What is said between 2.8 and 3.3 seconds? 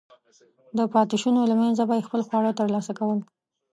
کول.